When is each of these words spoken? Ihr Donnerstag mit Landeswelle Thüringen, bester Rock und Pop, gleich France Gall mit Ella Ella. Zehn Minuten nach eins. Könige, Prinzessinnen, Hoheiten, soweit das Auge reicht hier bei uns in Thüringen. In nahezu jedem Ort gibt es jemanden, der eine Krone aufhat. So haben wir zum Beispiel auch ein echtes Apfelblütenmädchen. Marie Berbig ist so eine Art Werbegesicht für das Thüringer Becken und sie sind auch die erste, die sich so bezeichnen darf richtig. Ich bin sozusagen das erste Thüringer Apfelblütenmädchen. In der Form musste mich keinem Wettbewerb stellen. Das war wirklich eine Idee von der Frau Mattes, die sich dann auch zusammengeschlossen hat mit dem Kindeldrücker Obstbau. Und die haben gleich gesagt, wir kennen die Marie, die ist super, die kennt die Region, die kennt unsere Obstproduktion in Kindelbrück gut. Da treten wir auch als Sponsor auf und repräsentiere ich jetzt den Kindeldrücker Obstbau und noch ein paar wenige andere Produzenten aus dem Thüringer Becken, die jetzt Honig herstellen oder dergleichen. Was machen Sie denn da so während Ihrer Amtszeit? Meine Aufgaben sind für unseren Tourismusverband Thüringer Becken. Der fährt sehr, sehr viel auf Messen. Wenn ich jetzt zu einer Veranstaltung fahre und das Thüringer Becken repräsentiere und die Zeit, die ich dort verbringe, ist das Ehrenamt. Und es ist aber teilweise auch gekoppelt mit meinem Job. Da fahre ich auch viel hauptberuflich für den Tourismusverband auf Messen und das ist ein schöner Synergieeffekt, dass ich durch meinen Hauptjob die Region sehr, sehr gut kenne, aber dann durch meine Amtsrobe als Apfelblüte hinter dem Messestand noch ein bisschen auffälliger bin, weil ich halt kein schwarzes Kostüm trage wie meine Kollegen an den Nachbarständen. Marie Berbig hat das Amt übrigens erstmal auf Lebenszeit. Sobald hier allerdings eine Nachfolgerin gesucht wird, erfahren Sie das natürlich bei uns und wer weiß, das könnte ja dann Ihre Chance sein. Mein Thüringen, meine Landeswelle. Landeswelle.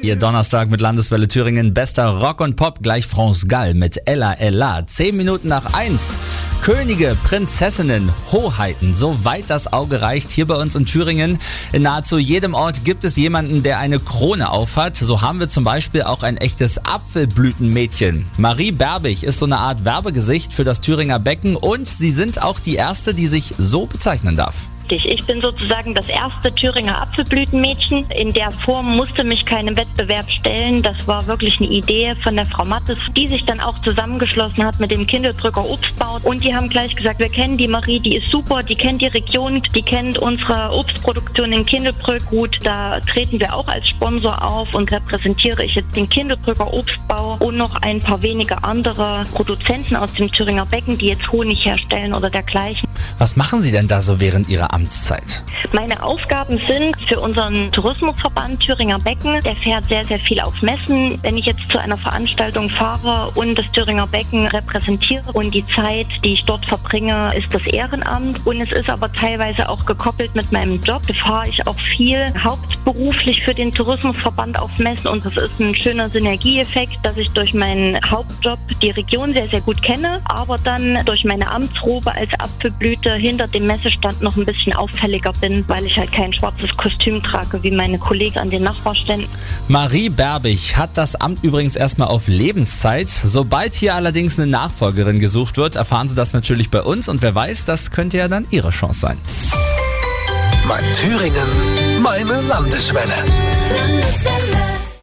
Ihr 0.00 0.14
Donnerstag 0.14 0.70
mit 0.70 0.80
Landeswelle 0.80 1.26
Thüringen, 1.26 1.74
bester 1.74 2.06
Rock 2.06 2.40
und 2.40 2.54
Pop, 2.54 2.82
gleich 2.82 3.04
France 3.04 3.48
Gall 3.48 3.74
mit 3.74 4.00
Ella 4.06 4.32
Ella. 4.34 4.86
Zehn 4.86 5.16
Minuten 5.16 5.48
nach 5.48 5.74
eins. 5.74 6.18
Könige, 6.62 7.16
Prinzessinnen, 7.24 8.08
Hoheiten, 8.30 8.94
soweit 8.94 9.50
das 9.50 9.72
Auge 9.72 10.00
reicht 10.00 10.30
hier 10.30 10.46
bei 10.46 10.54
uns 10.54 10.76
in 10.76 10.86
Thüringen. 10.86 11.38
In 11.72 11.82
nahezu 11.82 12.18
jedem 12.18 12.54
Ort 12.54 12.84
gibt 12.84 13.04
es 13.04 13.16
jemanden, 13.16 13.64
der 13.64 13.80
eine 13.80 13.98
Krone 13.98 14.50
aufhat. 14.50 14.96
So 14.96 15.20
haben 15.20 15.40
wir 15.40 15.50
zum 15.50 15.64
Beispiel 15.64 16.02
auch 16.02 16.22
ein 16.22 16.36
echtes 16.36 16.78
Apfelblütenmädchen. 16.84 18.24
Marie 18.36 18.72
Berbig 18.72 19.24
ist 19.24 19.40
so 19.40 19.46
eine 19.46 19.58
Art 19.58 19.84
Werbegesicht 19.84 20.54
für 20.54 20.64
das 20.64 20.80
Thüringer 20.80 21.18
Becken 21.18 21.56
und 21.56 21.88
sie 21.88 22.12
sind 22.12 22.40
auch 22.40 22.60
die 22.60 22.76
erste, 22.76 23.14
die 23.14 23.26
sich 23.26 23.54
so 23.58 23.86
bezeichnen 23.86 24.36
darf 24.36 24.68
richtig. 24.88 25.12
Ich 25.12 25.26
bin 25.26 25.40
sozusagen 25.40 25.94
das 25.94 26.08
erste 26.08 26.54
Thüringer 26.54 27.02
Apfelblütenmädchen. 27.02 28.06
In 28.10 28.32
der 28.32 28.50
Form 28.50 28.96
musste 28.96 29.24
mich 29.24 29.44
keinem 29.44 29.76
Wettbewerb 29.76 30.30
stellen. 30.30 30.82
Das 30.82 31.06
war 31.06 31.26
wirklich 31.26 31.58
eine 31.58 31.68
Idee 31.68 32.14
von 32.22 32.36
der 32.36 32.46
Frau 32.46 32.64
Mattes, 32.64 32.98
die 33.16 33.28
sich 33.28 33.44
dann 33.44 33.60
auch 33.60 33.80
zusammengeschlossen 33.82 34.64
hat 34.64 34.80
mit 34.80 34.90
dem 34.90 35.06
Kindeldrücker 35.06 35.64
Obstbau. 35.64 36.18
Und 36.22 36.44
die 36.44 36.54
haben 36.54 36.68
gleich 36.68 36.94
gesagt, 36.96 37.18
wir 37.18 37.28
kennen 37.28 37.56
die 37.56 37.68
Marie, 37.68 38.00
die 38.00 38.16
ist 38.16 38.30
super, 38.30 38.62
die 38.62 38.74
kennt 38.74 39.02
die 39.02 39.06
Region, 39.06 39.62
die 39.74 39.82
kennt 39.82 40.18
unsere 40.18 40.70
Obstproduktion 40.72 41.52
in 41.52 41.66
Kindelbrück 41.66 42.24
gut. 42.26 42.58
Da 42.62 43.00
treten 43.00 43.40
wir 43.40 43.54
auch 43.54 43.68
als 43.68 43.88
Sponsor 43.88 44.42
auf 44.42 44.74
und 44.74 44.90
repräsentiere 44.90 45.64
ich 45.64 45.74
jetzt 45.74 45.94
den 45.94 46.08
Kindeldrücker 46.08 46.72
Obstbau 46.72 47.36
und 47.40 47.56
noch 47.56 47.74
ein 47.82 48.00
paar 48.00 48.22
wenige 48.22 48.62
andere 48.64 49.26
Produzenten 49.34 49.96
aus 49.96 50.12
dem 50.14 50.30
Thüringer 50.30 50.66
Becken, 50.66 50.98
die 50.98 51.08
jetzt 51.08 51.30
Honig 51.30 51.64
herstellen 51.64 52.14
oder 52.14 52.30
dergleichen. 52.30 52.88
Was 53.18 53.36
machen 53.36 53.62
Sie 53.62 53.72
denn 53.72 53.88
da 53.88 54.00
so 54.00 54.20
während 54.20 54.48
Ihrer 54.48 54.72
Amtszeit? 54.78 55.42
Meine 55.72 56.02
Aufgaben 56.02 56.60
sind 56.68 56.96
für 57.08 57.20
unseren 57.20 57.72
Tourismusverband 57.72 58.60
Thüringer 58.60 58.98
Becken. 58.98 59.40
Der 59.40 59.56
fährt 59.56 59.84
sehr, 59.84 60.04
sehr 60.04 60.20
viel 60.20 60.40
auf 60.40 60.62
Messen. 60.62 61.18
Wenn 61.22 61.36
ich 61.36 61.46
jetzt 61.46 61.68
zu 61.68 61.78
einer 61.78 61.98
Veranstaltung 61.98 62.70
fahre 62.70 63.30
und 63.34 63.58
das 63.58 63.70
Thüringer 63.72 64.06
Becken 64.06 64.46
repräsentiere 64.46 65.32
und 65.32 65.52
die 65.52 65.66
Zeit, 65.66 66.06
die 66.24 66.34
ich 66.34 66.44
dort 66.44 66.64
verbringe, 66.64 67.30
ist 67.36 67.52
das 67.52 67.66
Ehrenamt. 67.66 68.46
Und 68.46 68.60
es 68.60 68.70
ist 68.70 68.88
aber 68.88 69.12
teilweise 69.12 69.68
auch 69.68 69.84
gekoppelt 69.84 70.34
mit 70.36 70.50
meinem 70.52 70.80
Job. 70.80 71.02
Da 71.08 71.14
fahre 71.14 71.48
ich 71.48 71.66
auch 71.66 71.78
viel 71.80 72.32
hauptberuflich 72.42 73.42
für 73.42 73.52
den 73.52 73.72
Tourismusverband 73.72 74.58
auf 74.60 74.70
Messen 74.78 75.08
und 75.08 75.24
das 75.24 75.36
ist 75.36 75.58
ein 75.60 75.74
schöner 75.74 76.08
Synergieeffekt, 76.08 76.98
dass 77.02 77.16
ich 77.16 77.30
durch 77.30 77.52
meinen 77.52 77.98
Hauptjob 78.08 78.58
die 78.80 78.90
Region 78.90 79.32
sehr, 79.32 79.48
sehr 79.48 79.60
gut 79.60 79.82
kenne, 79.82 80.20
aber 80.24 80.56
dann 80.56 80.98
durch 81.04 81.24
meine 81.24 81.50
Amtsrobe 81.50 82.12
als 82.12 82.30
Apfelblüte 82.38 83.14
hinter 83.14 83.48
dem 83.48 83.66
Messestand 83.66 84.22
noch 84.22 84.36
ein 84.36 84.46
bisschen 84.68 84.72
auffälliger 84.74 85.32
bin, 85.40 85.64
weil 85.68 85.84
ich 85.86 85.96
halt 85.96 86.12
kein 86.12 86.32
schwarzes 86.32 86.76
Kostüm 86.76 87.22
trage 87.22 87.62
wie 87.62 87.70
meine 87.70 87.98
Kollegen 87.98 88.38
an 88.38 88.50
den 88.50 88.62
Nachbarständen. 88.62 89.28
Marie 89.68 90.08
Berbig 90.08 90.76
hat 90.76 90.96
das 90.96 91.16
Amt 91.16 91.42
übrigens 91.42 91.76
erstmal 91.76 92.08
auf 92.08 92.28
Lebenszeit. 92.28 93.08
Sobald 93.08 93.74
hier 93.74 93.94
allerdings 93.94 94.38
eine 94.38 94.50
Nachfolgerin 94.50 95.18
gesucht 95.18 95.56
wird, 95.56 95.76
erfahren 95.76 96.08
Sie 96.08 96.14
das 96.14 96.32
natürlich 96.32 96.70
bei 96.70 96.82
uns 96.82 97.08
und 97.08 97.22
wer 97.22 97.34
weiß, 97.34 97.64
das 97.64 97.90
könnte 97.90 98.18
ja 98.18 98.28
dann 98.28 98.46
Ihre 98.50 98.70
Chance 98.70 99.00
sein. 99.00 99.18
Mein 100.66 100.84
Thüringen, 101.00 102.02
meine 102.02 102.40
Landeswelle. 102.42 103.12
Landeswelle. 103.70 104.37